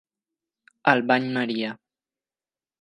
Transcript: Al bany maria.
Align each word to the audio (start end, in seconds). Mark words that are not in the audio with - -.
Al 0.93 1.05
bany 1.11 1.29
maria. 1.37 1.77